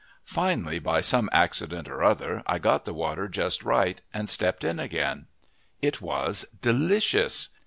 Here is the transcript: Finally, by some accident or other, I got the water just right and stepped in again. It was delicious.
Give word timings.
Finally, 0.25 0.79
by 0.79 0.99
some 0.99 1.29
accident 1.31 1.87
or 1.87 2.03
other, 2.03 2.41
I 2.47 2.57
got 2.57 2.85
the 2.85 2.93
water 2.95 3.27
just 3.27 3.61
right 3.63 4.01
and 4.11 4.27
stepped 4.27 4.63
in 4.63 4.79
again. 4.79 5.27
It 5.79 6.01
was 6.01 6.43
delicious. 6.59 7.49